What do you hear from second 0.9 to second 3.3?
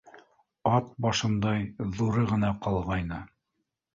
башындай ҙуры ғына ҡалғайны.